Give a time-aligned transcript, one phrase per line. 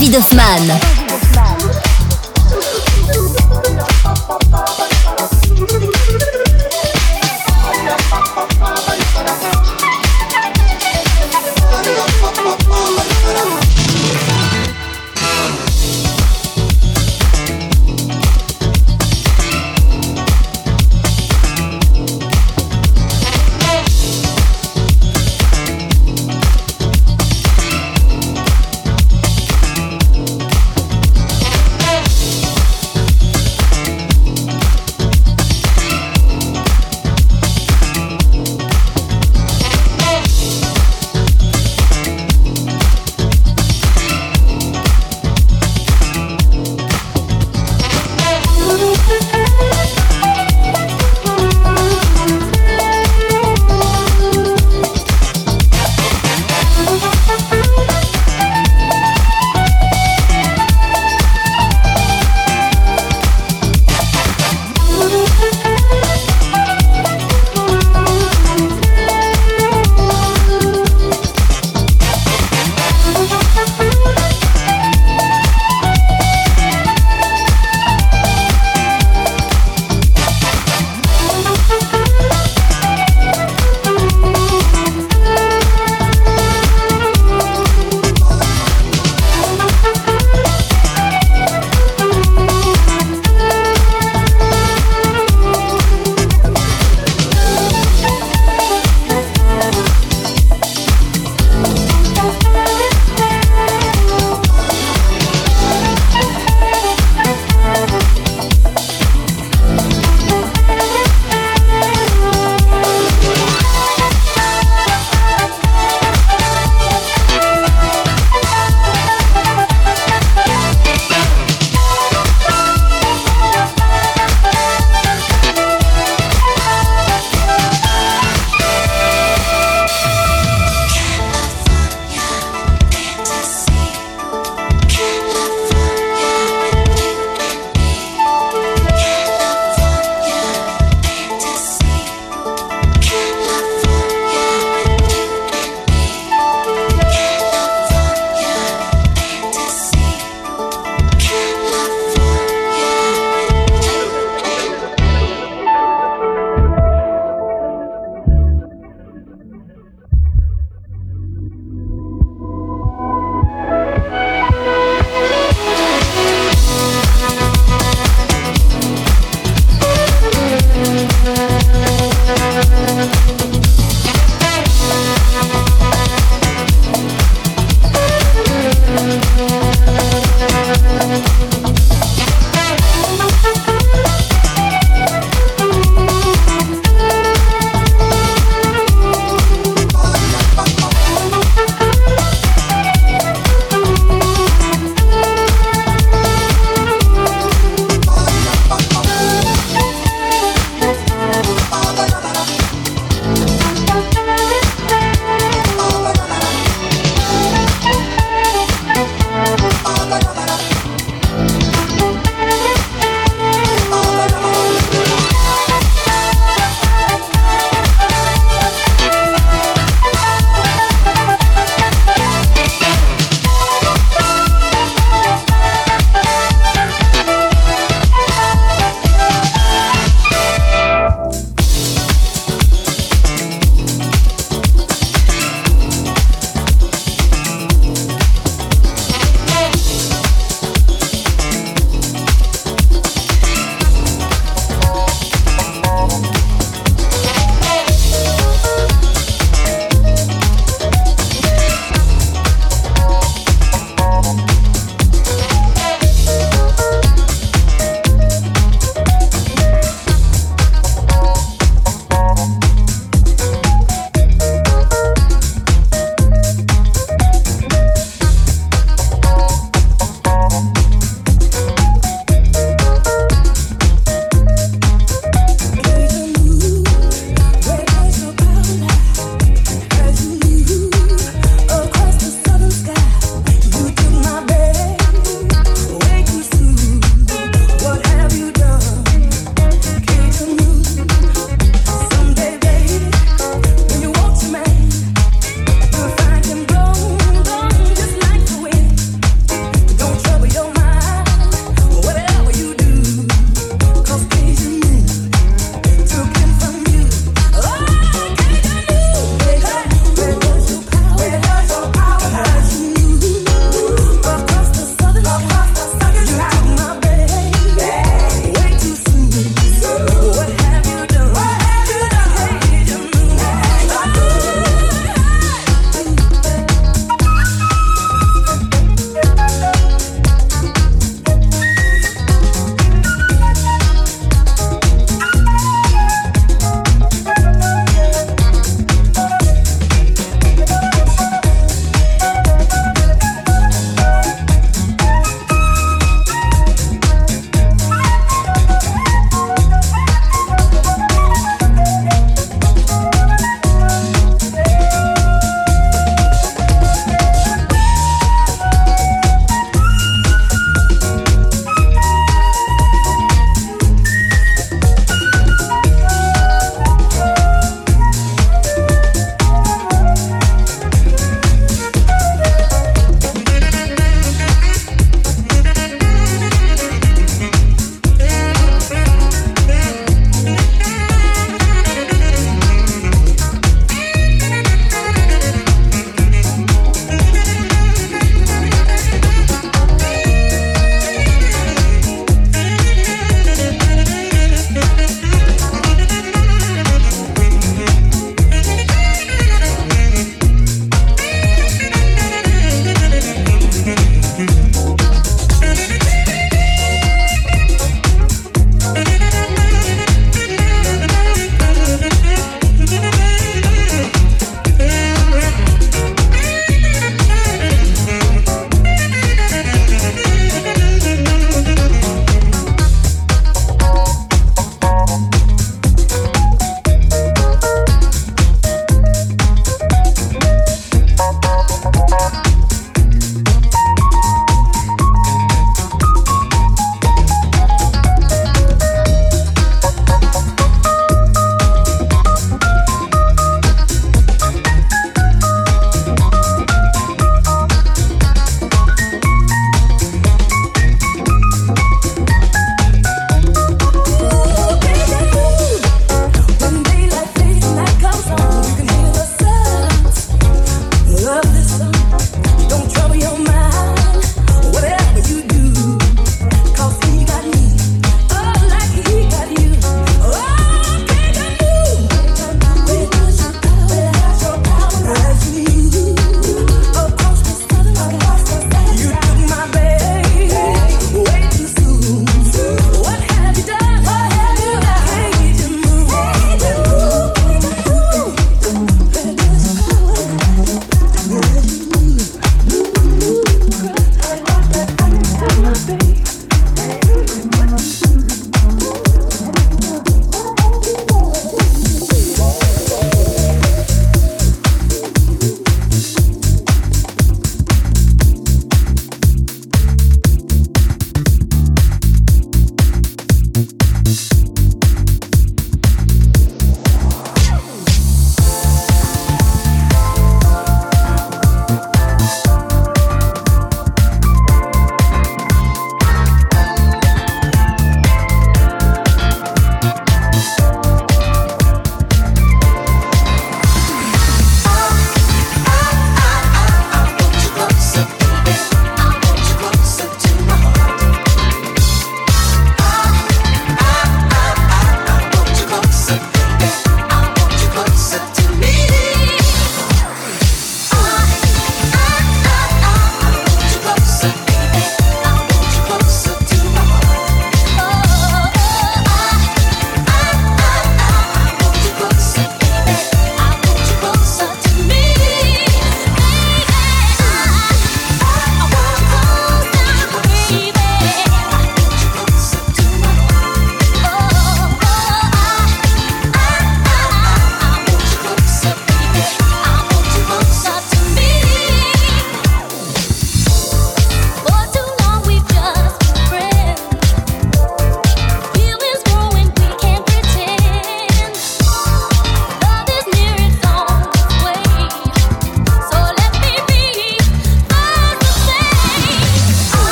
[0.00, 0.89] David.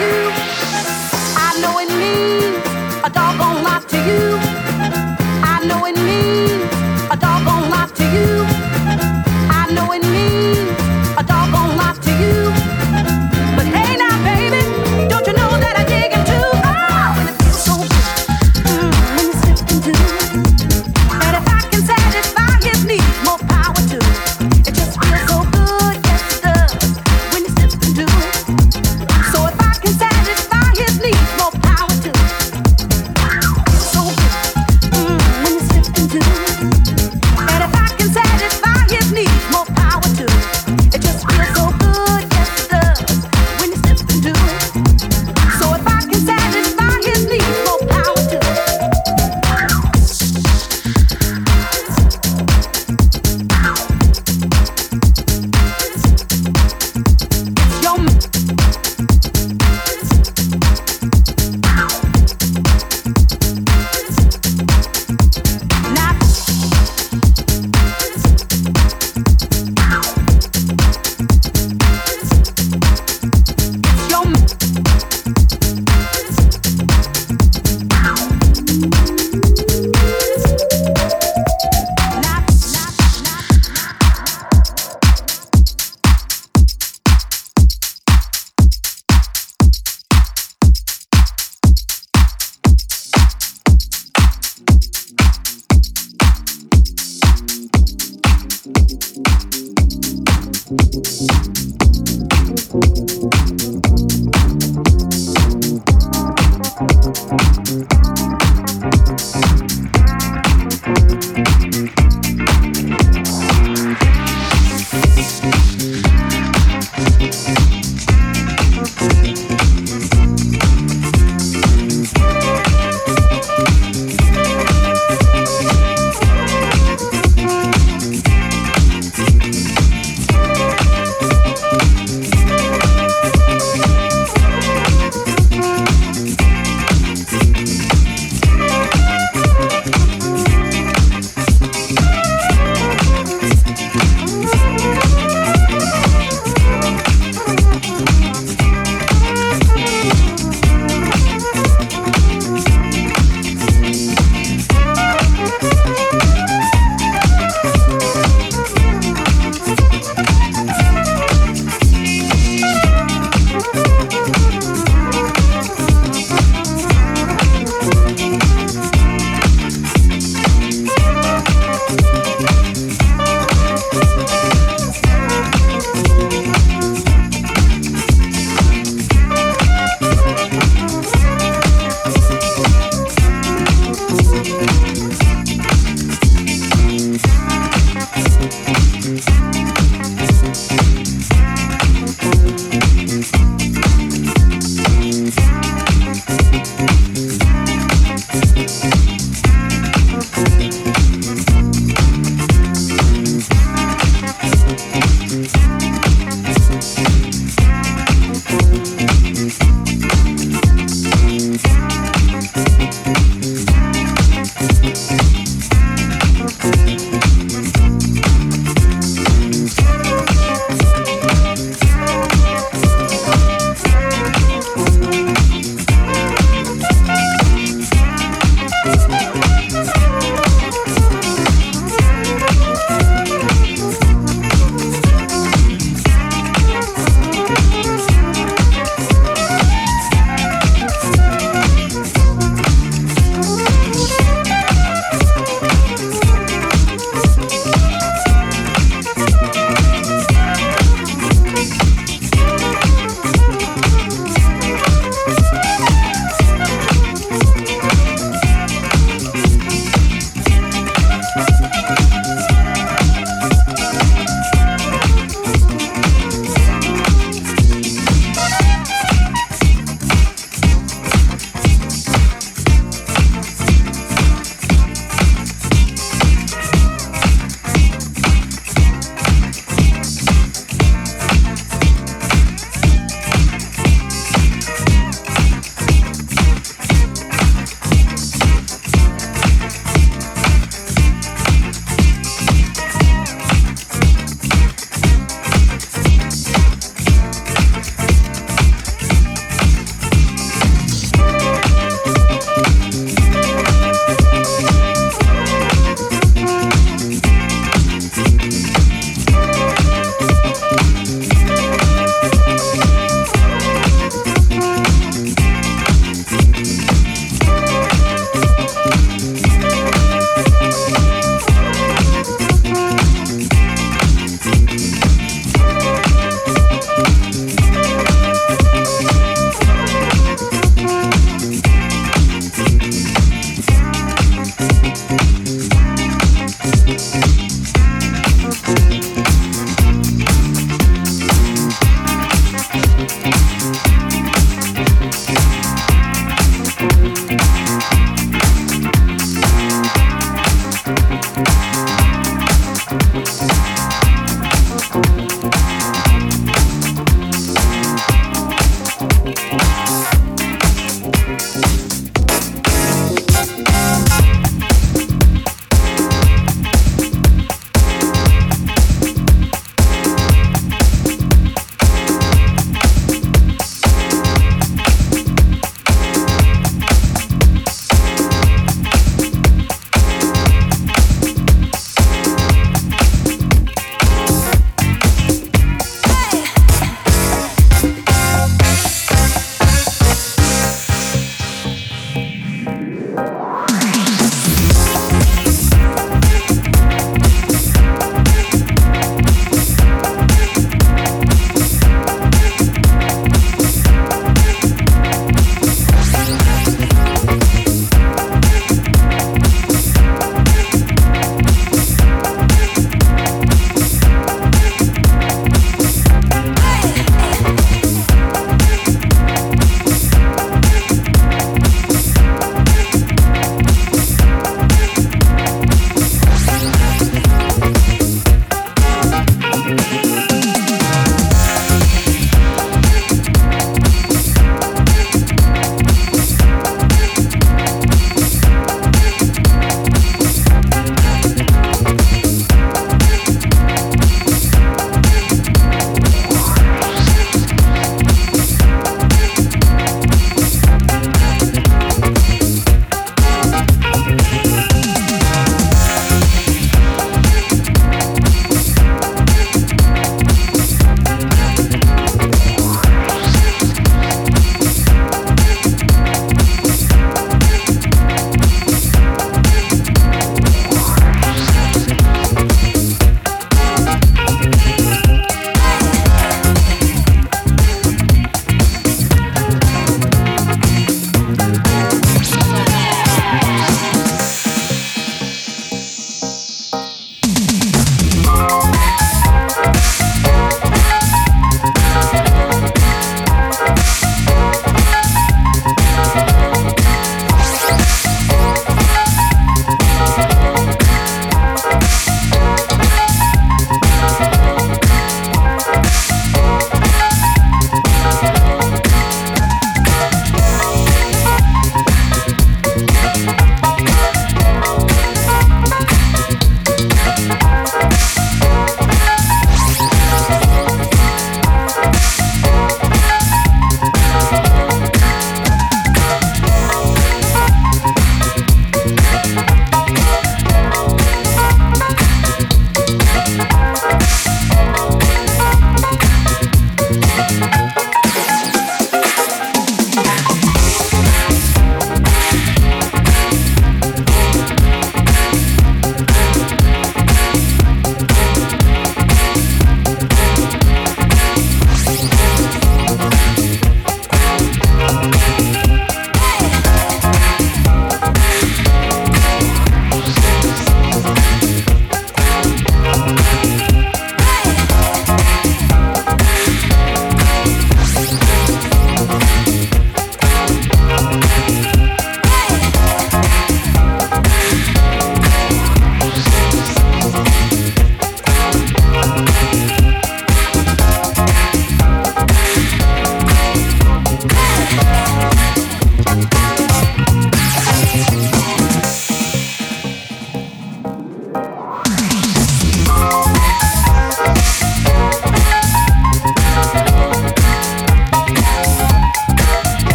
[0.00, 0.30] you.
[1.46, 2.58] I know it means
[3.04, 4.38] a doggone lot to you.
[5.42, 6.67] I know it means.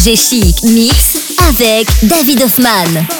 [0.00, 1.18] FG Chic Mix
[1.50, 3.19] avec David Hoffman.